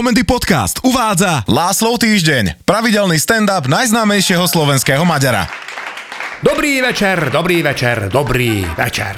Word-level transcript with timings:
Komendy 0.00 0.24
Podcast 0.24 0.80
uvádza 0.80 1.44
Láslov 1.44 2.00
týždeň, 2.00 2.64
pravidelný 2.64 3.20
stand-up 3.20 3.68
najznámejšieho 3.68 4.48
slovenského 4.48 5.04
Maďara. 5.04 5.44
Dobrý 6.40 6.80
večer, 6.80 7.28
dobrý 7.28 7.60
večer, 7.60 8.08
dobrý 8.08 8.64
večer. 8.80 9.12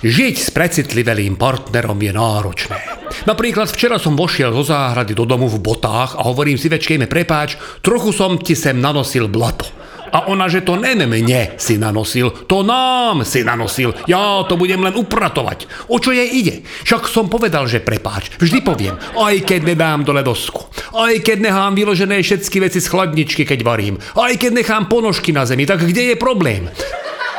Žiť 0.00 0.34
s 0.40 0.48
precitlivelým 0.56 1.36
partnerom 1.36 2.00
je 2.00 2.16
náročné. 2.16 2.80
Napríklad 3.28 3.68
včera 3.68 4.00
som 4.00 4.16
vošiel 4.16 4.56
zo 4.56 4.72
záhrady 4.72 5.12
do 5.12 5.28
domu 5.28 5.52
v 5.52 5.60
botách 5.60 6.16
a 6.16 6.24
hovorím 6.24 6.56
si, 6.56 6.72
večkejme 6.72 7.04
prepáč, 7.04 7.60
trochu 7.84 8.16
som 8.16 8.40
ti 8.40 8.56
sem 8.56 8.80
nanosil 8.80 9.28
blato. 9.28 9.68
A 10.10 10.26
ona, 10.30 10.50
že 10.50 10.66
to 10.66 10.76
ne 10.76 10.94
mne 10.94 11.54
si 11.56 11.78
nanosil, 11.78 12.46
to 12.50 12.66
nám 12.66 13.22
si 13.22 13.46
nanosil. 13.46 13.94
Ja 14.10 14.42
to 14.46 14.58
budem 14.58 14.82
len 14.82 14.94
upratovať. 14.98 15.88
O 15.90 16.02
čo 16.02 16.10
jej 16.10 16.26
ide? 16.26 16.66
Však 16.84 17.06
som 17.06 17.30
povedal, 17.30 17.70
že 17.70 17.82
prepáč. 17.82 18.34
Vždy 18.38 18.58
poviem, 18.60 18.96
aj 19.16 19.46
keď 19.46 19.60
nedám 19.74 20.02
dole 20.02 20.26
dosku. 20.26 20.66
Aj 20.94 21.14
keď 21.22 21.50
nechám 21.50 21.72
vyložené 21.78 22.18
všetky 22.20 22.58
veci 22.60 22.82
z 22.82 22.90
chladničky, 22.90 23.42
keď 23.46 23.60
varím. 23.62 23.96
Aj 24.18 24.34
keď 24.34 24.60
nechám 24.62 24.90
ponožky 24.90 25.30
na 25.30 25.46
zemi, 25.46 25.64
tak 25.64 25.86
kde 25.86 26.14
je 26.14 26.16
problém? 26.18 26.66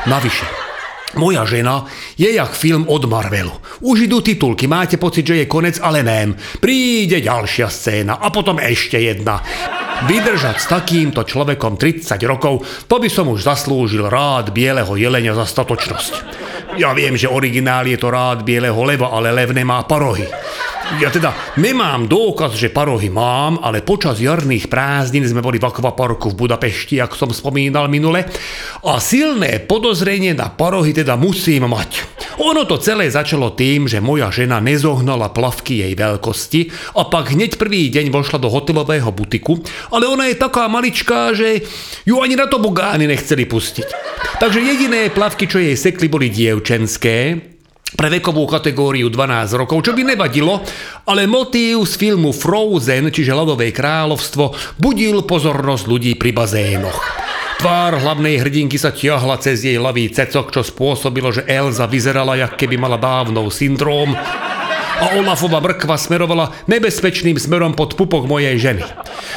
Navyše, 0.07 0.70
moja 1.15 1.43
žena 1.47 1.85
je 2.15 2.29
jak 2.31 2.53
film 2.53 2.85
od 2.87 3.07
Marvelu. 3.09 3.51
Už 3.83 4.05
idú 4.07 4.21
titulky, 4.21 4.67
máte 4.67 4.95
pocit, 4.95 5.27
že 5.27 5.43
je 5.43 5.51
konec, 5.51 5.79
ale 5.81 6.05
nem. 6.05 6.35
Príde 6.59 7.19
ďalšia 7.19 7.67
scéna 7.67 8.19
a 8.21 8.27
potom 8.29 8.61
ešte 8.61 8.99
jedna. 8.99 9.43
Vydržať 10.07 10.57
s 10.57 10.67
takýmto 10.71 11.21
človekom 11.21 11.77
30 11.77 12.17
rokov, 12.25 12.65
to 12.89 12.97
by 12.97 13.09
som 13.11 13.29
už 13.29 13.45
zaslúžil 13.45 14.09
rád 14.09 14.49
bieleho 14.49 14.97
jelenia 14.97 15.37
za 15.37 15.45
statočnosť. 15.45 16.13
Ja 16.79 16.95
viem, 16.95 17.19
že 17.19 17.29
originál 17.29 17.85
je 17.85 17.99
to 17.99 18.09
rád 18.09 18.47
bieleho 18.47 18.79
leva, 18.81 19.11
ale 19.11 19.29
lev 19.29 19.51
nemá 19.51 19.83
parohy. 19.85 20.25
Ja 20.99 21.07
teda 21.07 21.31
nemám 21.55 22.11
dôkaz, 22.11 22.59
že 22.59 22.67
parohy 22.67 23.07
mám, 23.07 23.63
ale 23.63 23.79
počas 23.79 24.19
jarných 24.19 24.67
prázdnin 24.67 25.23
sme 25.23 25.39
boli 25.39 25.55
v 25.55 25.71
akvaparku 25.71 26.35
v 26.35 26.39
Budapešti, 26.43 26.99
ako 26.99 27.15
som 27.15 27.31
spomínal 27.31 27.87
minule, 27.87 28.27
a 28.83 28.99
silné 28.99 29.63
podozrenie 29.63 30.35
na 30.35 30.51
parohy 30.51 30.91
teda 30.91 31.15
musím 31.15 31.71
mať. 31.71 32.03
Ono 32.43 32.67
to 32.67 32.75
celé 32.81 33.07
začalo 33.07 33.55
tým, 33.55 33.87
že 33.87 34.03
moja 34.03 34.33
žena 34.33 34.59
nezohnala 34.59 35.31
plavky 35.31 35.79
jej 35.85 35.93
veľkosti 35.95 36.61
a 36.99 37.07
pak 37.07 37.37
hneď 37.37 37.55
prvý 37.55 37.87
deň 37.87 38.11
vošla 38.11 38.41
do 38.41 38.51
hotelového 38.51 39.13
butiku, 39.15 39.63
ale 39.95 40.09
ona 40.11 40.27
je 40.27 40.35
taká 40.41 40.67
maličká, 40.67 41.31
že 41.31 41.63
ju 42.03 42.19
ani 42.19 42.35
na 42.35 42.51
to 42.51 42.59
bogány 42.59 43.07
nechceli 43.07 43.47
pustiť. 43.47 43.87
Takže 44.41 44.59
jediné 44.59 45.13
plavky, 45.13 45.45
čo 45.45 45.61
jej 45.61 45.77
sekli, 45.77 46.09
boli 46.09 46.33
dievčenské, 46.33 47.50
pre 47.95 48.07
vekovú 48.07 48.47
kategóriu 48.47 49.11
12 49.11 49.59
rokov, 49.59 49.83
čo 49.83 49.91
by 49.91 50.15
nevadilo, 50.15 50.63
ale 51.07 51.27
motív 51.27 51.83
z 51.87 51.93
filmu 51.99 52.31
Frozen, 52.31 53.11
čiže 53.11 53.35
Ľadové 53.35 53.75
kráľovstvo, 53.75 54.77
budil 54.79 55.23
pozornosť 55.27 55.83
ľudí 55.87 56.13
pri 56.15 56.31
bazénoch. 56.31 56.99
Tvár 57.61 58.01
hlavnej 58.01 58.41
hrdinky 58.41 58.81
sa 58.81 58.89
ťahla 58.89 59.37
cez 59.37 59.61
jej 59.61 59.77
lavý 59.77 60.09
cecok, 60.09 60.49
čo 60.49 60.65
spôsobilo, 60.65 61.29
že 61.29 61.45
Elza 61.45 61.85
vyzerala, 61.85 62.33
jak 62.33 62.57
keby 62.57 62.73
mala 62.73 62.97
bávnou 62.97 63.53
syndróm 63.53 64.17
a 65.01 65.17
Olafova 65.17 65.57
mrkva 65.57 65.97
smerovala 65.97 66.53
nebezpečným 66.69 67.41
smerom 67.41 67.73
pod 67.73 67.97
pupok 67.97 68.29
mojej 68.29 68.53
ženy. 68.61 68.85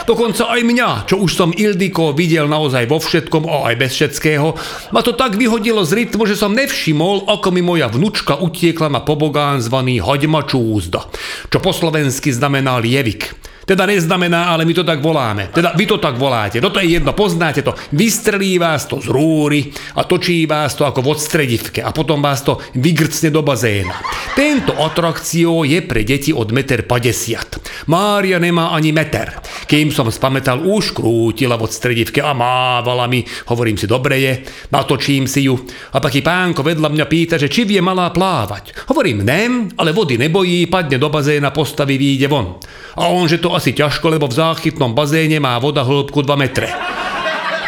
Dokonca 0.04 0.52
aj 0.52 0.60
mňa, 0.60 0.88
čo 1.08 1.24
už 1.24 1.32
som 1.32 1.56
Ildiko 1.56 2.12
videl 2.12 2.44
naozaj 2.44 2.84
vo 2.84 3.00
všetkom 3.00 3.48
a 3.48 3.72
aj 3.72 3.74
bez 3.80 3.96
všetkého, 3.96 4.52
ma 4.92 5.00
to 5.00 5.16
tak 5.16 5.40
vyhodilo 5.40 5.80
z 5.80 6.04
rytmu, 6.04 6.28
že 6.28 6.36
som 6.36 6.52
nevšimol, 6.52 7.32
ako 7.32 7.48
mi 7.48 7.64
moja 7.64 7.88
vnučka 7.88 8.36
utiekla 8.36 8.92
na 8.92 9.00
pobogán 9.00 9.64
zvaný 9.64 10.04
Hoďmačúzda, 10.04 11.08
čo 11.48 11.58
po 11.64 11.72
slovensky 11.72 12.28
znamená 12.28 12.76
lievik. 12.76 13.32
Teda 13.64 13.88
neznamená, 13.88 14.52
ale 14.52 14.68
my 14.68 14.74
to 14.76 14.84
tak 14.84 15.00
voláme. 15.00 15.48
Teda 15.48 15.72
vy 15.72 15.84
to 15.88 15.96
tak 15.96 16.20
voláte. 16.20 16.60
No 16.60 16.68
je 16.68 17.00
jedno, 17.00 17.16
poznáte 17.16 17.64
to. 17.64 17.72
Vystrelí 17.96 18.60
vás 18.60 18.84
to 18.84 19.00
z 19.00 19.08
rúry 19.08 19.72
a 19.96 20.04
točí 20.04 20.44
vás 20.44 20.76
to 20.76 20.84
ako 20.84 21.00
v 21.00 21.10
odstredivke 21.16 21.80
a 21.80 21.90
potom 21.96 22.20
vás 22.20 22.44
to 22.44 22.60
vygrcne 22.76 23.32
do 23.32 23.40
bazéna. 23.40 23.96
Tento 24.36 24.76
atrakcio 24.76 25.64
je 25.64 25.80
pre 25.80 26.04
deti 26.04 26.28
od 26.28 26.52
1,50 26.52 26.84
m. 26.84 27.40
Mária 27.88 28.36
nemá 28.36 28.76
ani 28.76 28.92
meter. 28.92 29.40
Kým 29.64 29.88
som 29.88 30.12
spametal, 30.12 30.60
už 30.60 30.92
krútila 30.92 31.56
v 31.56 31.64
odstredivke 31.64 32.20
a 32.20 32.36
mávala 32.36 33.08
mi. 33.08 33.24
Hovorím 33.48 33.80
si, 33.80 33.88
dobre 33.88 34.20
je, 34.20 34.32
natočím 34.68 35.24
si 35.24 35.48
ju. 35.48 35.56
A 35.96 36.02
taký 36.04 36.20
pánko 36.20 36.60
vedľa 36.60 36.92
mňa 36.92 37.06
pýta, 37.08 37.40
že 37.40 37.48
či 37.48 37.64
vie 37.64 37.80
malá 37.80 38.12
plávať. 38.12 38.92
Hovorím, 38.92 39.24
nem, 39.24 39.72
ale 39.80 39.96
vody 39.96 40.20
nebojí, 40.20 40.68
padne 40.68 41.00
do 41.00 41.08
bazéna, 41.08 41.48
postaví, 41.48 41.96
vyjde 41.96 42.28
von. 42.28 42.60
A 43.00 43.08
on, 43.08 43.26
že 43.26 43.40
to 43.40 43.53
asi 43.54 43.72
ťažko, 43.72 44.10
lebo 44.10 44.26
v 44.26 44.36
záchytnom 44.36 44.92
bazéne 44.92 45.38
má 45.38 45.56
voda 45.62 45.86
hĺbku 45.86 46.20
2 46.26 46.34
metre. 46.36 46.68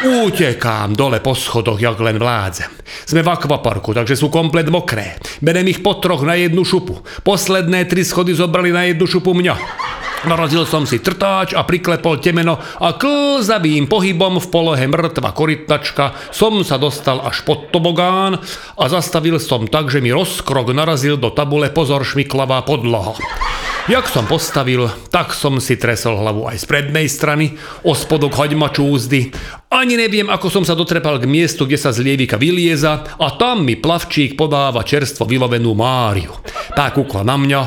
Utekám 0.07 0.93
dole 0.93 1.25
po 1.25 1.33
schodoch, 1.33 1.81
jak 1.81 1.97
len 1.99 2.21
vládzem. 2.21 2.69
Sme 3.09 3.25
v 3.25 3.33
akvaparku, 3.33 3.97
takže 3.97 4.15
sú 4.15 4.29
komplet 4.29 4.69
mokré. 4.69 5.17
Berem 5.41 5.67
ich 5.73 5.81
po 5.81 5.97
troch 5.97 6.21
na 6.23 6.37
jednu 6.37 6.63
šupu. 6.63 7.01
Posledné 7.25 7.89
tri 7.89 8.05
schody 8.05 8.37
zobrali 8.37 8.71
na 8.71 8.87
jednu 8.87 9.09
šupu 9.09 9.33
mňa. 9.33 9.57
Narazil 10.27 10.67
som 10.67 10.89
si 10.89 10.99
trtáč 10.99 11.55
a 11.55 11.63
priklepol 11.63 12.19
temeno 12.19 12.59
a 12.59 12.99
klzavým 12.99 13.87
pohybom 13.87 14.43
v 14.43 14.47
polohe 14.49 14.85
mŕtva 14.89 15.31
korytnačka 15.31 16.35
som 16.35 16.67
sa 16.67 16.81
dostal 16.81 17.21
až 17.23 17.45
pod 17.47 17.71
tobogán 17.71 18.41
a 18.75 18.85
zastavil 18.91 19.39
som 19.39 19.69
tak, 19.69 19.93
že 19.93 20.03
mi 20.03 20.11
rozkrok 20.11 20.73
narazil 20.75 21.15
do 21.21 21.31
tabule 21.31 21.71
pozor 21.71 22.03
šmiklavá 22.03 22.65
podlaha. 22.65 23.15
Jak 23.87 24.11
som 24.11 24.27
postavil, 24.27 24.91
tak 25.15 25.31
som 25.31 25.63
si 25.63 25.79
tresol 25.79 26.19
hlavu 26.19 26.51
aj 26.51 26.59
z 26.59 26.67
prednej 26.67 27.07
strany, 27.07 27.55
o 27.87 27.95
spodok 27.95 28.35
haďma 28.35 28.75
čúzdy. 28.75 29.31
Ani 29.71 29.95
neviem, 29.95 30.27
ako 30.27 30.51
som 30.51 30.67
sa 30.67 30.75
dotrepal 30.75 31.23
k 31.23 31.31
miestu, 31.31 31.71
kde 31.71 31.79
sa 31.79 31.95
z 31.95 32.03
lievika 32.03 32.35
vylieza 32.35 33.07
a 33.15 33.27
tam 33.39 33.63
mi 33.63 33.79
plavčík 33.79 34.35
podáva 34.35 34.83
čerstvo 34.83 35.23
vylovenú 35.23 35.79
Máriu. 35.79 36.35
Tá 36.75 36.91
kukla 36.91 37.23
na 37.23 37.39
mňa 37.39 37.61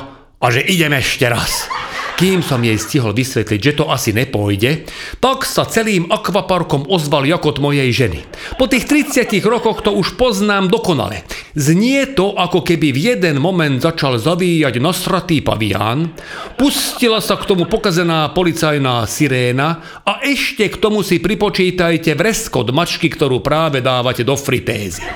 a 0.44 0.46
že 0.52 0.68
idem 0.68 0.91
ešte 1.00 1.24
raz. 1.24 1.78
Kým 2.19 2.44
som 2.44 2.59
jej 2.59 2.75
stihol 2.75 3.16
vysvetliť, 3.16 3.59
že 3.63 3.80
to 3.80 3.88
asi 3.88 4.12
nepôjde, 4.12 4.84
tak 5.24 5.47
sa 5.47 5.63
celým 5.63 6.12
akvaparkom 6.12 6.91
ozval 6.91 7.24
jakot 7.24 7.63
mojej 7.63 7.88
ženy. 7.96 8.28
Po 8.59 8.68
tých 8.68 8.91
30 8.91 9.40
rokoch 9.47 9.80
to 9.88 9.96
už 9.96 10.19
poznám 10.19 10.68
dokonale. 10.68 11.24
Znie 11.56 12.12
to, 12.12 12.35
ako 12.35 12.68
keby 12.68 12.91
v 12.91 13.16
jeden 13.16 13.40
moment 13.40 13.79
začal 13.79 14.19
zavíjať 14.19 14.84
nasratý 14.84 15.40
pavián, 15.40 16.12
pustila 16.59 17.24
sa 17.24 17.40
k 17.40 17.47
tomu 17.47 17.72
pokazená 17.72 18.28
policajná 18.35 19.08
siréna 19.08 19.79
a 20.03 20.19
ešte 20.19 20.68
k 20.68 20.75
tomu 20.75 21.08
si 21.08 21.24
pripočítajte 21.24 22.19
vreskot 22.19 22.68
mačky, 22.75 23.08
ktorú 23.08 23.40
práve 23.40 23.79
dávate 23.79 24.28
do 24.28 24.35
fritézy. 24.35 25.08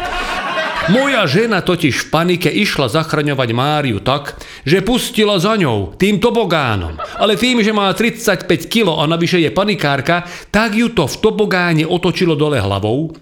Moja 0.92 1.24
žena 1.24 1.64
totiž 1.64 1.96
v 1.96 2.10
panike 2.12 2.52
išla 2.52 2.92
zachraňovať 2.92 3.50
Máriu 3.56 4.04
tak, 4.04 4.36
že 4.68 4.84
pustila 4.84 5.40
za 5.40 5.56
ňou 5.56 5.96
tým 5.96 6.20
tobogánom. 6.20 7.00
Ale 7.16 7.40
tým, 7.40 7.64
že 7.64 7.72
má 7.72 7.88
35 7.96 8.68
kg 8.68 9.00
a 9.00 9.08
navyše 9.08 9.40
je 9.40 9.48
panikárka, 9.48 10.28
tak 10.52 10.76
ju 10.76 10.92
to 10.92 11.08
v 11.08 11.16
tobogáne 11.24 11.88
otočilo 11.88 12.36
dole 12.36 12.60
hlavou 12.60 13.16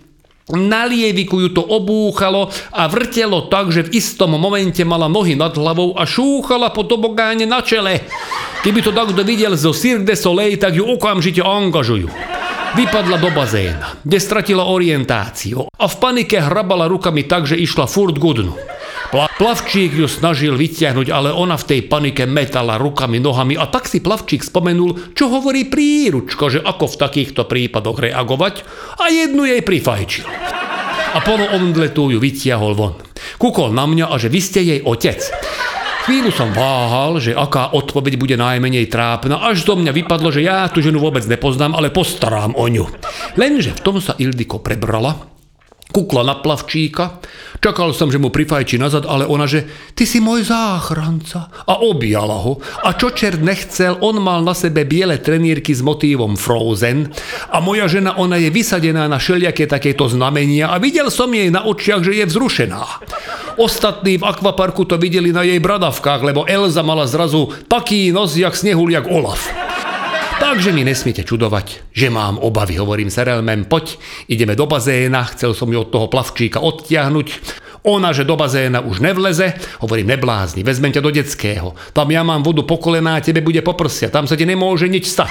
na 0.52 0.84
lieviku 0.84 1.40
ju 1.40 1.50
to 1.56 1.64
obúchalo 1.64 2.52
a 2.76 2.84
vrtelo 2.92 3.48
tak, 3.48 3.72
že 3.72 3.88
v 3.88 3.94
istom 3.96 4.36
momente 4.36 4.84
mala 4.84 5.08
nohy 5.08 5.38
nad 5.38 5.56
hlavou 5.56 5.96
a 5.96 6.04
šúchala 6.04 6.76
po 6.76 6.84
tobogáne 6.84 7.48
na 7.48 7.64
čele. 7.64 8.04
Keby 8.66 8.80
to 8.84 8.92
takto 8.92 9.24
videl 9.24 9.56
zo 9.56 9.72
Cirque 9.72 10.04
de 10.04 10.16
Soleil, 10.18 10.60
tak 10.60 10.76
ju 10.76 10.84
okamžite 10.84 11.40
angažujú. 11.40 12.12
Vypadla 12.72 13.20
do 13.20 13.28
bazéna, 13.36 14.00
kde 14.00 14.16
stratila 14.16 14.64
orientáciu 14.64 15.68
a 15.68 15.86
v 15.92 15.96
panike 16.00 16.40
hrabala 16.40 16.88
rukami 16.88 17.28
tak, 17.28 17.44
že 17.44 17.60
išla 17.60 17.84
furt 17.84 18.16
gudnu. 18.16 18.56
Pla- 19.12 19.28
plavčík 19.28 19.92
ju 19.92 20.08
snažil 20.08 20.56
vyťahnuť, 20.56 21.12
ale 21.12 21.36
ona 21.36 21.60
v 21.60 21.68
tej 21.68 21.80
panike 21.92 22.24
metala 22.24 22.80
rukami, 22.80 23.20
nohami 23.20 23.60
a 23.60 23.68
tak 23.68 23.92
si 23.92 24.00
plavčík 24.00 24.40
spomenul, 24.40 25.12
čo 25.12 25.28
hovorí 25.28 25.68
príručko, 25.68 26.48
že 26.48 26.64
ako 26.64 26.96
v 26.96 27.00
takýchto 27.04 27.44
prípadoch 27.44 28.08
reagovať 28.08 28.64
a 29.04 29.12
jednu 29.12 29.52
jej 29.52 29.60
prifajčil. 29.60 30.32
A 31.12 31.20
plno 31.20 31.52
omdletu 31.52 32.08
ju 32.08 32.24
vytiahol 32.24 32.72
von. 32.72 32.96
Kukol 33.36 33.76
na 33.76 33.84
mňa 33.84 34.08
a 34.08 34.16
že 34.16 34.32
vy 34.32 34.40
ste 34.40 34.64
jej 34.64 34.80
otec. 34.80 35.20
Chvíľu 36.12 36.28
som 36.36 36.52
váhal, 36.52 37.24
že 37.24 37.32
aká 37.32 37.72
odpoveď 37.72 38.20
bude 38.20 38.36
najmenej 38.36 38.92
trápna, 38.92 39.48
až 39.48 39.64
do 39.64 39.80
mňa 39.80 39.96
vypadlo, 39.96 40.28
že 40.28 40.44
ja 40.44 40.68
tú 40.68 40.84
ženu 40.84 41.00
vôbec 41.00 41.24
nepoznám, 41.24 41.72
ale 41.72 41.88
postarám 41.88 42.52
o 42.52 42.68
ňu. 42.68 42.84
Lenže 43.40 43.72
v 43.72 43.80
tom 43.80 43.96
sa 44.04 44.20
Ildiko 44.20 44.60
prebrala 44.60 45.16
Kukla 45.92 46.24
na 46.24 46.40
plavčíka, 46.40 47.20
čakal 47.60 47.92
som, 47.92 48.08
že 48.08 48.16
mu 48.16 48.32
prifajčí 48.32 48.80
nazad, 48.80 49.04
ale 49.04 49.28
ona, 49.28 49.44
že 49.44 49.68
ty 49.92 50.08
si 50.08 50.24
môj 50.24 50.48
záchranca. 50.48 51.52
A 51.68 51.84
objala 51.84 52.40
ho. 52.40 52.64
A 52.88 52.96
čo 52.96 53.12
čert 53.12 53.44
nechcel, 53.44 54.00
on 54.00 54.24
mal 54.24 54.40
na 54.42 54.56
sebe 54.56 54.88
biele 54.88 55.20
trenírky 55.20 55.76
s 55.76 55.84
motívom 55.84 56.40
Frozen. 56.40 57.12
A 57.52 57.60
moja 57.60 57.92
žena, 57.92 58.16
ona 58.16 58.40
je 58.40 58.48
vysadená 58.48 59.12
na 59.12 59.20
všelijaké 59.20 59.68
takéto 59.68 60.08
znamenia 60.08 60.72
a 60.72 60.80
videl 60.80 61.12
som 61.12 61.28
jej 61.28 61.52
na 61.52 61.68
očiach, 61.68 62.02
že 62.08 62.24
je 62.24 62.26
vzrušená. 62.26 62.84
Ostatní 63.60 64.18
v 64.18 64.28
akvaparku 64.28 64.88
to 64.88 64.96
videli 64.96 65.36
na 65.36 65.44
jej 65.44 65.60
bradavkách, 65.60 66.24
lebo 66.24 66.48
Elza 66.48 66.82
mala 66.82 67.04
zrazu 67.04 67.52
taký 67.68 68.16
nos, 68.16 68.40
jak 68.40 68.56
snehul, 68.56 68.96
jak 68.96 69.12
Olaf. 69.12 69.44
Takže 70.42 70.74
mi 70.74 70.82
nesmiete 70.82 71.22
čudovať, 71.22 71.94
že 71.94 72.10
mám 72.10 72.42
obavy, 72.42 72.74
hovorím 72.82 73.14
Serelmem, 73.14 73.70
poď, 73.70 74.02
ideme 74.26 74.58
do 74.58 74.66
bazéna, 74.66 75.22
chcel 75.38 75.54
som 75.54 75.70
ju 75.70 75.78
od 75.78 75.94
toho 75.94 76.10
plavčíka 76.10 76.58
odtiahnuť. 76.58 77.28
Ona, 77.86 78.10
že 78.10 78.26
do 78.26 78.34
bazéna 78.34 78.82
už 78.82 79.06
nevleze, 79.06 79.54
hovorím, 79.86 80.18
neblázni, 80.18 80.66
vezmem 80.66 80.90
ťa 80.90 81.06
do 81.06 81.14
detského. 81.14 81.78
Tam 81.94 82.10
ja 82.10 82.26
mám 82.26 82.42
vodu 82.42 82.66
po 82.66 82.82
kolená, 82.82 83.22
tebe 83.22 83.46
bude 83.46 83.62
poprsia, 83.62 84.10
tam 84.10 84.26
sa 84.26 84.34
ti 84.34 84.50
nemôže 84.50 84.90
nič 84.90 85.14
stať. 85.14 85.30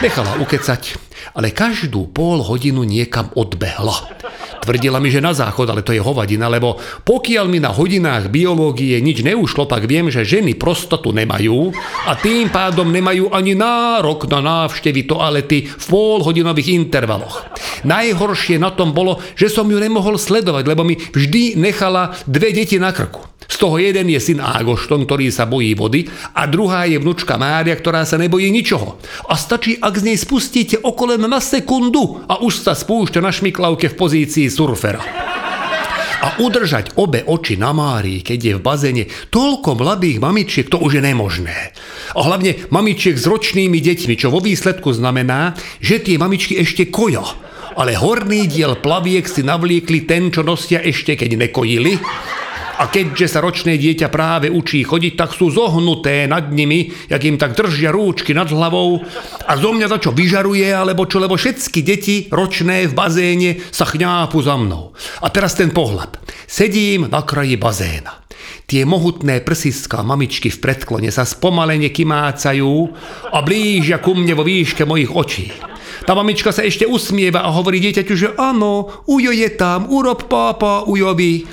Nechala 0.00 0.40
ukecať, 0.40 1.09
ale 1.34 1.54
každú 1.54 2.10
pol 2.10 2.42
hodinu 2.42 2.82
niekam 2.82 3.30
odbehla. 3.34 4.20
Tvrdila 4.60 5.00
mi, 5.00 5.08
že 5.08 5.24
na 5.24 5.32
záchod, 5.32 5.72
ale 5.72 5.80
to 5.80 5.96
je 5.96 6.04
hovadina, 6.04 6.50
lebo 6.52 6.76
pokiaľ 7.06 7.46
mi 7.48 7.62
na 7.62 7.72
hodinách 7.72 8.28
biológie 8.28 9.00
nič 9.00 9.24
neušlo, 9.24 9.64
tak 9.64 9.88
viem, 9.88 10.12
že 10.12 10.26
ženy 10.26 10.58
prostotu 10.60 11.16
nemajú 11.16 11.72
a 12.04 12.12
tým 12.18 12.52
pádom 12.52 12.92
nemajú 12.92 13.32
ani 13.32 13.56
nárok 13.56 14.28
na 14.28 14.44
návštevy 14.44 15.08
toalety 15.08 15.64
v 15.64 15.84
polhodinových 15.88 16.76
intervaloch. 16.76 17.48
Najhoršie 17.88 18.60
na 18.60 18.74
tom 18.74 18.92
bolo, 18.92 19.22
že 19.32 19.48
som 19.48 19.64
ju 19.64 19.80
nemohol 19.80 20.20
sledovať, 20.20 20.64
lebo 20.68 20.84
mi 20.84 21.00
vždy 21.00 21.56
nechala 21.56 22.12
dve 22.28 22.52
deti 22.52 22.76
na 22.76 22.92
krku. 22.92 23.29
Z 23.48 23.56
toho 23.56 23.80
jeden 23.80 24.12
je 24.12 24.20
syn 24.20 24.38
Ágošton, 24.42 25.08
ktorý 25.08 25.32
sa 25.32 25.48
bojí 25.48 25.72
vody 25.72 26.06
a 26.36 26.44
druhá 26.44 26.84
je 26.84 27.00
vnučka 27.00 27.40
Mária, 27.40 27.72
ktorá 27.74 28.04
sa 28.04 28.20
nebojí 28.20 28.52
ničoho. 28.52 29.00
A 29.30 29.34
stačí, 29.38 29.80
ak 29.80 29.96
z 29.96 30.12
nej 30.12 30.18
spustíte 30.20 30.76
okolo 30.82 31.16
na 31.16 31.40
sekundu 31.40 32.20
a 32.28 32.38
už 32.44 32.60
sa 32.60 32.76
spúšťa 32.76 33.20
na 33.24 33.32
šmiklavke 33.32 33.88
v 33.90 33.98
pozícii 33.98 34.46
surfera. 34.52 35.00
A 36.20 36.36
udržať 36.36 37.00
obe 37.00 37.24
oči 37.24 37.56
na 37.56 37.72
Márii, 37.72 38.20
keď 38.20 38.38
je 38.44 38.52
v 38.60 38.64
bazéne 38.64 39.04
toľko 39.32 39.80
mladých 39.80 40.20
mamičiek, 40.20 40.68
to 40.68 40.76
už 40.76 41.00
je 41.00 41.02
nemožné. 41.02 41.72
A 42.12 42.20
hlavne 42.20 42.68
mamičiek 42.68 43.16
s 43.16 43.24
ročnými 43.24 43.80
deťmi, 43.80 44.20
čo 44.20 44.28
vo 44.28 44.44
výsledku 44.44 44.92
znamená, 44.92 45.56
že 45.80 45.96
tie 45.96 46.20
mamičky 46.20 46.60
ešte 46.60 46.92
koja. 46.92 47.24
Ale 47.72 47.96
horný 47.96 48.44
diel 48.44 48.76
plaviek 48.76 49.24
si 49.24 49.40
navliekli 49.40 50.04
ten, 50.04 50.28
čo 50.28 50.44
nosia 50.44 50.84
ešte 50.84 51.16
keď 51.16 51.48
nekojili 51.48 51.96
a 52.80 52.88
keďže 52.88 53.36
sa 53.36 53.44
ročné 53.44 53.76
dieťa 53.76 54.08
práve 54.08 54.48
učí 54.48 54.80
chodiť, 54.80 55.12
tak 55.12 55.36
sú 55.36 55.52
zohnuté 55.52 56.24
nad 56.24 56.48
nimi, 56.48 56.88
jak 57.12 57.20
im 57.28 57.36
tak 57.36 57.52
držia 57.52 57.92
rúčky 57.92 58.32
nad 58.32 58.48
hlavou 58.48 59.04
a 59.44 59.52
zo 59.60 59.76
mňa 59.76 59.86
za 59.92 60.00
čo 60.00 60.16
vyžaruje, 60.16 60.72
alebo 60.72 61.04
čo, 61.04 61.20
lebo 61.20 61.36
všetky 61.36 61.80
deti 61.84 62.16
ročné 62.32 62.88
v 62.88 62.96
bazéne 62.96 63.50
sa 63.68 63.84
chňápu 63.84 64.40
za 64.40 64.56
mnou. 64.56 64.96
A 65.20 65.28
teraz 65.28 65.52
ten 65.52 65.68
pohľad. 65.68 66.16
Sedím 66.48 67.12
na 67.12 67.20
kraji 67.20 67.60
bazéna. 67.60 68.24
Tie 68.64 68.88
mohutné 68.88 69.44
prsiská 69.44 70.00
mamičky 70.00 70.48
v 70.48 70.62
predklone 70.62 71.12
sa 71.12 71.28
spomalene 71.28 71.92
kymácajú 71.92 72.72
a 73.28 73.38
blížia 73.44 74.00
ku 74.00 74.16
mne 74.16 74.32
vo 74.32 74.46
výške 74.46 74.88
mojich 74.88 75.12
očí. 75.12 75.69
Tá 76.04 76.16
mamička 76.16 76.50
sa 76.50 76.64
ešte 76.64 76.88
usmieva 76.88 77.44
a 77.44 77.52
hovorí 77.52 77.80
dieťaťu, 77.80 78.14
že 78.16 78.28
áno, 78.40 78.88
ujo 79.04 79.32
je 79.32 79.48
tam, 79.52 79.88
urob 79.88 80.26
pápa 80.26 80.88
ujovi. 80.88 81.44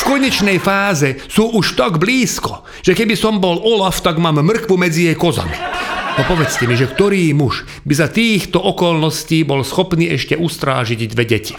V 0.00 0.02
konečnej 0.02 0.56
fáze 0.56 1.20
sú 1.28 1.52
už 1.52 1.76
tak 1.76 2.00
blízko, 2.00 2.64
že 2.80 2.96
keby 2.96 3.14
som 3.14 3.36
bol 3.38 3.60
Olaf, 3.60 4.00
tak 4.00 4.16
mám 4.16 4.40
mrkvu 4.40 4.74
medzi 4.80 5.12
jej 5.12 5.16
kozami. 5.16 5.52
No 6.18 6.26
povedzte 6.26 6.68
mi, 6.68 6.74
že 6.76 6.90
ktorý 6.90 7.32
muž 7.32 7.64
by 7.86 7.94
za 7.96 8.08
týchto 8.10 8.60
okolností 8.60 9.46
bol 9.46 9.64
schopný 9.64 10.10
ešte 10.10 10.36
ustrážiť 10.36 11.00
dve 11.08 11.24
deti. 11.24 11.54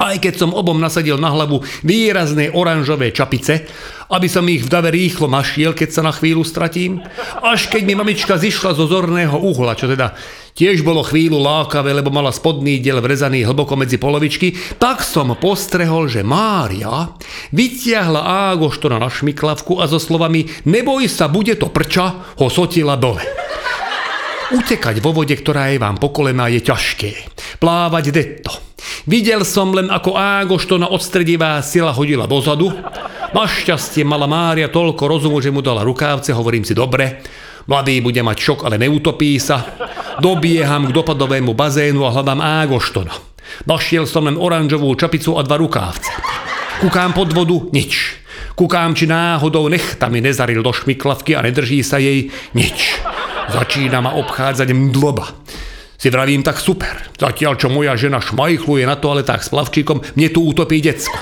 Aj 0.00 0.16
keď 0.16 0.34
som 0.40 0.56
obom 0.56 0.80
nasadil 0.80 1.20
na 1.20 1.28
hlavu 1.28 1.60
výrazné 1.84 2.48
oranžové 2.56 3.12
čapice, 3.12 3.68
aby 4.08 4.26
som 4.26 4.48
ich 4.48 4.64
v 4.64 4.72
dave 4.72 4.88
rýchlo 4.88 5.28
našiel, 5.28 5.76
keď 5.76 5.88
sa 5.92 6.02
na 6.02 6.10
chvíľu 6.10 6.42
stratím. 6.42 7.04
Až 7.44 7.68
keď 7.68 7.82
mi 7.84 7.94
mamička 7.94 8.40
zišla 8.40 8.74
zo 8.74 8.88
zorného 8.88 9.36
uhla, 9.36 9.76
čo 9.76 9.86
teda 9.86 10.16
tiež 10.56 10.82
bolo 10.82 11.06
chvíľu 11.06 11.38
lákavé, 11.38 11.94
lebo 11.94 12.08
mala 12.10 12.34
spodný 12.34 12.82
diel 12.82 12.98
vrezaný 12.98 13.46
hlboko 13.46 13.78
medzi 13.78 14.00
polovičky, 14.00 14.80
tak 14.80 15.04
som 15.04 15.36
postrehol, 15.38 16.08
že 16.08 16.26
Mária 16.26 17.12
vytiahla 17.54 18.50
Ágoštona 18.50 18.98
na 18.98 19.12
šmiklavku 19.12 19.78
a 19.78 19.86
so 19.86 20.00
slovami 20.00 20.48
neboj 20.66 21.06
sa, 21.06 21.28
bude 21.28 21.54
to 21.54 21.68
prča, 21.70 22.34
ho 22.40 22.46
sotila 22.48 22.96
dole. 22.98 23.22
Utekať 24.50 24.98
vo 24.98 25.14
vode, 25.14 25.38
ktorá 25.38 25.70
je 25.70 25.78
vám 25.78 26.02
pokolená, 26.02 26.50
je 26.50 26.58
ťažké. 26.66 27.10
Plávať 27.62 28.10
detto. 28.10 28.69
Videl 29.08 29.48
som 29.48 29.72
len, 29.72 29.88
ako 29.88 30.12
Ágoštona 30.16 30.92
odstredivá 30.92 31.60
sila 31.64 31.92
hodila 31.94 32.28
dozadu. 32.28 32.68
Našťastie 33.30 34.04
mala 34.04 34.28
Mária 34.28 34.68
toľko 34.68 35.04
rozumu, 35.06 35.38
že 35.40 35.54
mu 35.54 35.64
dala 35.64 35.86
rukávce, 35.86 36.34
hovorím 36.34 36.66
si 36.66 36.74
dobre, 36.74 37.22
mladý 37.64 38.02
bude 38.02 38.20
mať 38.20 38.36
šok, 38.36 38.58
ale 38.66 38.76
neutopí 38.76 39.38
sa. 39.38 39.62
Dobieham 40.18 40.90
k 40.90 40.94
dopadovému 40.96 41.56
bazénu 41.56 42.04
a 42.04 42.12
hľadám 42.12 42.42
Ágoštona. 42.42 43.14
Našiel 43.64 44.04
som 44.04 44.28
len 44.28 44.36
oranžovú 44.36 44.92
čapicu 44.98 45.38
a 45.38 45.46
dva 45.46 45.56
rukávce. 45.56 46.10
Kukám 46.80 47.12
pod 47.16 47.32
vodu, 47.32 47.56
nič. 47.72 48.20
Kukám, 48.56 48.92
či 48.92 49.08
náhodou 49.08 49.68
nechtami 49.72 50.20
nezaril 50.20 50.60
do 50.60 50.72
šmiklavky 50.72 51.32
a 51.36 51.44
nedrží 51.44 51.80
sa 51.80 51.96
jej 51.96 52.28
nič. 52.52 53.00
Začína 53.50 54.04
ma 54.04 54.12
obchádzať 54.20 54.68
mdloba. 54.70 55.32
Si 56.00 56.08
vravím 56.08 56.40
tak 56.40 56.56
super. 56.56 57.12
Zatiaľ, 57.12 57.60
čo 57.60 57.68
moja 57.68 57.92
žena 57.92 58.24
šmajchluje 58.24 58.88
na 58.88 58.96
toaletách 58.96 59.44
s 59.44 59.52
plavčíkom, 59.52 60.00
mne 60.16 60.28
tu 60.32 60.40
utopí 60.48 60.80
decko. 60.80 61.20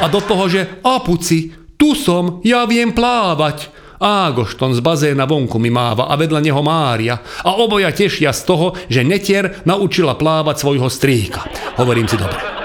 A 0.00 0.08
do 0.08 0.24
toho, 0.24 0.48
že 0.48 0.80
a 0.80 1.04
puci, 1.04 1.52
tu 1.76 1.92
som, 1.92 2.40
ja 2.40 2.64
viem 2.64 2.96
plávať. 2.96 3.68
Ágošton 4.00 4.76
z 4.76 4.80
bazéna 4.80 5.28
vonku 5.28 5.60
mi 5.60 5.68
máva 5.72 6.08
a 6.08 6.16
vedľa 6.20 6.40
neho 6.44 6.60
Mária 6.60 7.16
a 7.44 7.60
oboja 7.60 7.92
tešia 7.92 8.32
z 8.32 8.44
toho, 8.44 8.76
že 8.92 9.04
netier 9.04 9.64
naučila 9.64 10.16
plávať 10.20 10.56
svojho 10.60 10.88
strýka. 10.92 11.44
Hovorím 11.80 12.04
si 12.04 12.20
dobre. 12.20 12.55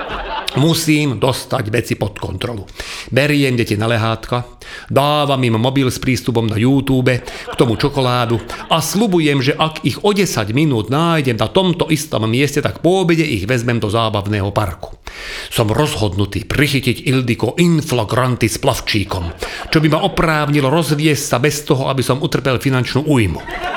Musím 0.59 1.15
dostať 1.15 1.71
veci 1.71 1.95
pod 1.95 2.19
kontrolu. 2.19 2.68
Beriem 3.07 3.56
deti 3.56 3.80
na 3.80 3.88
lehátka, 3.88 4.44
dávam 4.92 5.39
im 5.39 5.56
mobil 5.56 5.88
s 5.88 5.95
prístupom 5.95 6.44
na 6.44 6.59
YouTube, 6.59 7.24
k 7.24 7.53
tomu 7.56 7.80
čokoládu 7.80 8.36
a 8.68 8.83
slubujem, 8.83 9.39
že 9.39 9.56
ak 9.56 9.88
ich 9.88 10.03
o 10.03 10.12
10 10.12 10.51
minút 10.51 10.92
nájdem 10.92 11.39
na 11.39 11.48
tomto 11.48 11.88
istom 11.88 12.27
mieste, 12.27 12.59
tak 12.59 12.83
po 12.83 13.07
obede 13.07 13.24
ich 13.24 13.48
vezmem 13.48 13.80
do 13.80 13.88
zábavného 13.88 14.51
parku. 14.51 15.00
Som 15.48 15.71
rozhodnutý 15.71 16.44
prichytiť 16.44 17.07
Ildiko 17.07 17.56
inflagranty 17.56 18.51
s 18.51 18.59
plavčíkom, 18.59 19.31
čo 19.71 19.77
by 19.80 19.88
ma 19.88 20.03
oprávnilo 20.03 20.68
rozviesť 20.68 21.24
sa 21.24 21.38
bez 21.39 21.63
toho, 21.63 21.88
aby 21.88 22.03
som 22.03 22.19
utrpel 22.19 22.59
finančnú 22.59 23.07
újmu. 23.07 23.70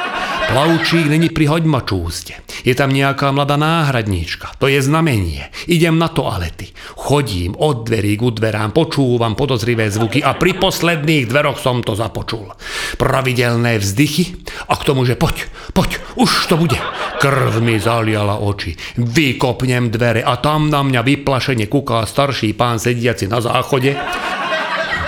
Plavčík 0.50 1.08
není 1.08 1.32
pri 1.32 1.48
hoďmačúste. 1.48 2.44
Je 2.64 2.72
tam 2.76 2.92
nejaká 2.92 3.32
mladá 3.32 3.56
náhradníčka. 3.56 4.56
To 4.60 4.68
je 4.68 4.80
znamenie. 4.80 5.48
Idem 5.68 5.96
na 5.96 6.12
toalety. 6.12 6.72
Chodím 6.96 7.56
od 7.56 7.84
dverí 7.88 8.16
k 8.16 8.24
dverám, 8.32 8.72
počúvam 8.72 9.36
podozrivé 9.36 9.88
zvuky 9.88 10.20
a 10.20 10.36
pri 10.36 10.56
posledných 10.56 11.28
dveroch 11.28 11.60
som 11.60 11.80
to 11.80 11.96
započul. 11.96 12.52
Pravidelné 12.96 13.80
vzdychy 13.80 14.36
a 14.68 14.76
k 14.76 14.86
tomu, 14.86 15.04
že 15.08 15.16
poď, 15.16 15.48
poď, 15.72 16.00
už 16.20 16.52
to 16.52 16.60
bude. 16.60 16.76
Krv 17.20 17.60
mi 17.64 17.76
zaliala 17.76 18.40
oči. 18.40 18.76
Vykopnem 19.00 19.92
dvere 19.92 20.24
a 20.24 20.36
tam 20.40 20.68
na 20.68 20.84
mňa 20.84 21.00
vyplašene 21.04 21.68
kúká 21.68 22.04
starší 22.04 22.56
pán 22.56 22.80
sediaci 22.80 23.28
na 23.28 23.40
záchode 23.40 23.96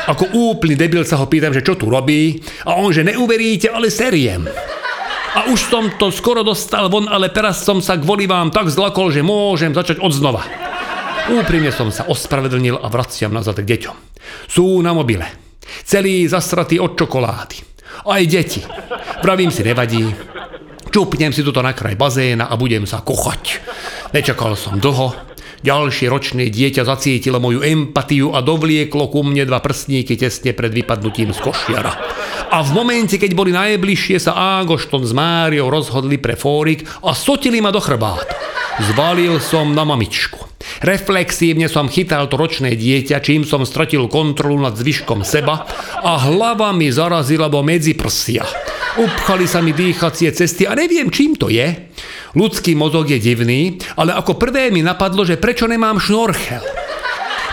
ako 0.07 0.55
úplný 0.55 0.79
debil 0.79 1.03
sa 1.03 1.19
ho 1.19 1.27
pýtam, 1.27 1.51
že 1.51 1.67
čo 1.67 1.75
tu 1.75 1.91
robí 1.91 2.39
a 2.63 2.79
on, 2.79 2.95
že 2.95 3.03
neuveríte, 3.03 3.75
ale 3.75 3.91
seriem. 3.91 4.47
A 5.37 5.53
už 5.53 5.69
som 5.69 5.93
to 6.01 6.09
skoro 6.09 6.41
dostal 6.41 6.89
von, 6.89 7.13
ale 7.13 7.29
teraz 7.29 7.61
som 7.61 7.85
sa 7.85 8.01
kvôli 8.01 8.25
vám 8.25 8.49
tak 8.49 8.73
zlakol, 8.73 9.13
že 9.13 9.21
môžem 9.21 9.77
začať 9.77 10.01
od 10.01 10.09
znova. 10.09 10.41
Úprimne 11.29 11.69
som 11.69 11.93
sa 11.93 12.09
ospravedlnil 12.09 12.81
a 12.81 12.87
vraciam 12.89 13.35
nazad 13.35 13.61
k 13.61 13.77
deťom. 13.77 13.97
Sú 14.49 14.81
na 14.81 14.97
mobile. 14.97 15.29
Celý 15.85 16.25
zasratý 16.25 16.81
od 16.81 16.97
čokolády. 16.97 17.61
Aj 18.09 18.23
deti. 18.25 18.65
Pravím 19.21 19.53
si, 19.53 19.61
nevadí. 19.61 20.09
Čupnem 20.89 21.35
si 21.35 21.45
tuto 21.45 21.61
na 21.61 21.77
kraj 21.77 21.99
bazéna 22.01 22.49
a 22.49 22.55
budem 22.57 22.89
sa 22.89 23.05
kochať. 23.05 23.61
Nečakal 24.17 24.57
som 24.57 24.81
dlho, 24.81 25.13
Ďalšie 25.67 26.07
ročné 26.13 26.53
dieťa 26.53 26.87
zacietilo 26.87 27.43
moju 27.43 27.65
empatiu 27.65 28.37
a 28.37 28.45
dovlieklo 28.45 29.09
ku 29.11 29.27
mne 29.27 29.49
dva 29.51 29.59
prstníky 29.59 30.15
tesne 30.15 30.55
pred 30.55 30.71
vypadnutím 30.71 31.35
z 31.35 31.43
košiara. 31.43 31.93
A 32.47 32.63
v 32.63 32.71
momente, 32.73 33.19
keď 33.19 33.33
boli 33.35 33.51
najbližšie, 33.51 34.23
sa 34.23 34.63
Ágošton 34.63 35.03
s 35.03 35.13
Máriou 35.13 35.67
rozhodli 35.67 36.17
pre 36.17 36.39
fórik 36.39 36.87
a 37.03 37.13
sotili 37.13 37.59
ma 37.59 37.75
do 37.75 37.83
chrbát. 37.83 38.27
Zvalil 38.93 39.43
som 39.43 39.75
na 39.75 39.83
mamičku. 39.83 40.47
Reflexívne 40.85 41.67
som 41.73 41.89
chytal 41.89 42.29
to 42.29 42.37
ročné 42.37 42.77
dieťa, 42.77 43.25
čím 43.25 43.49
som 43.49 43.65
stratil 43.65 44.07
kontrolu 44.13 44.61
nad 44.61 44.77
zvyškom 44.77 45.25
seba 45.25 45.65
a 46.05 46.13
hlava 46.29 46.71
mi 46.77 46.93
zarazila 46.93 47.49
do 47.49 47.65
medzi 47.65 47.97
prsia. 47.97 48.45
Upchali 48.97 49.49
sa 49.49 49.65
mi 49.65 49.73
dýchacie 49.77 50.33
cesty 50.33 50.69
a 50.69 50.77
neviem, 50.77 51.09
čím 51.09 51.37
to 51.37 51.49
je. 51.49 51.93
Ľudský 52.37 52.77
mozog 52.77 53.09
je 53.09 53.21
divný, 53.21 53.81
ale 53.97 54.13
ako 54.13 54.37
prvé 54.37 54.69
mi 54.69 54.85
napadlo, 54.85 55.25
že 55.25 55.41
prečo 55.41 55.65
nemám 55.65 55.97
šnorchel. 55.97 56.86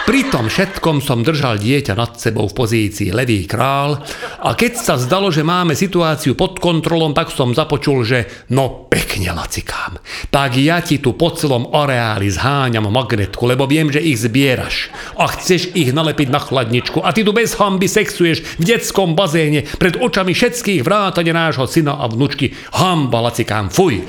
Pri 0.04 0.28
tom 0.28 0.52
všetkom 0.52 1.00
som 1.00 1.24
držal 1.24 1.64
dieťa 1.64 1.96
nad 1.96 2.20
sebou 2.20 2.52
v 2.52 2.58
pozícii 2.60 3.16
levý 3.16 3.48
král 3.48 4.04
a 4.44 4.52
keď 4.52 4.76
sa 4.76 4.96
zdalo, 5.00 5.32
že 5.32 5.48
máme 5.48 5.80
situáciu 5.80 6.36
pod 6.36 6.60
kontrolom, 6.60 7.16
tak 7.16 7.32
som 7.32 7.56
započul, 7.56 8.04
že 8.04 8.28
no 8.52 8.92
pekne 8.92 9.32
lacikám. 9.32 10.04
Tak 10.28 10.60
ja 10.60 10.84
ti 10.84 11.00
tu 11.00 11.16
po 11.16 11.32
celom 11.32 11.72
areáli 11.72 12.28
zháňam 12.28 12.92
magnetku, 12.92 13.48
lebo 13.48 13.64
viem, 13.64 13.88
že 13.96 14.04
ich 14.04 14.20
zbieraš 14.20 14.92
a 15.16 15.32
chceš 15.32 15.72
ich 15.72 15.96
nalepiť 15.96 16.28
na 16.28 16.44
chladničku 16.44 17.00
a 17.00 17.16
ty 17.16 17.24
tu 17.24 17.32
bez 17.32 17.56
hamby 17.56 17.88
sexuješ 17.88 18.60
v 18.60 18.64
detskom 18.76 19.16
bazéne 19.16 19.64
pred 19.80 19.96
očami 19.96 20.36
všetkých 20.36 20.84
vrátane 20.84 21.32
nášho 21.32 21.64
syna 21.64 21.96
a 21.96 22.12
vnučky. 22.12 22.52
Hamba 22.76 23.32
lacikám, 23.32 23.72
fuj! 23.72 24.04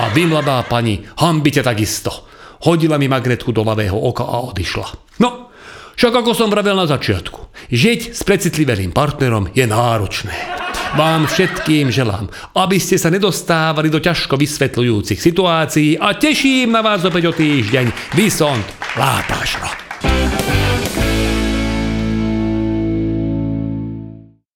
A 0.00 0.08
vy, 0.08 0.24
mladá 0.24 0.64
pani, 0.64 1.04
hambite 1.20 1.60
takisto. 1.60 2.35
Hodila 2.64 2.96
mi 2.96 3.10
magnetku 3.10 3.52
do 3.52 3.60
ľavého 3.60 3.96
oka 3.96 4.24
a 4.24 4.46
odišla. 4.48 5.18
No, 5.20 5.52
však 5.96 6.12
ako 6.12 6.32
som 6.36 6.52
vravel 6.52 6.76
na 6.76 6.88
začiatku, 6.88 7.68
žiť 7.72 8.12
s 8.12 8.20
precitlivelým 8.24 8.92
partnerom 8.92 9.52
je 9.56 9.64
náročné. 9.64 10.36
Vám 10.96 11.28
všetkým 11.28 11.92
želám, 11.92 12.30
aby 12.56 12.80
ste 12.80 12.96
sa 12.96 13.12
nedostávali 13.12 13.92
do 13.92 14.00
ťažko 14.00 14.38
vysvetľujúcich 14.38 15.20
situácií 15.20 16.00
a 16.00 16.16
teším 16.16 16.72
na 16.72 16.80
vás 16.80 17.04
opäť 17.04 17.28
o 17.28 17.36
týždeň. 17.36 18.16
Vysont 18.16 18.64
Látašro. 18.96 19.85